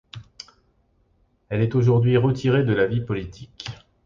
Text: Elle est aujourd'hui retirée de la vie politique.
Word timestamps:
Elle 1.49 1.61
est 1.61 1.75
aujourd'hui 1.75 2.17
retirée 2.17 2.63
de 2.63 2.73
la 2.73 2.87
vie 2.87 3.01
politique. 3.01 3.67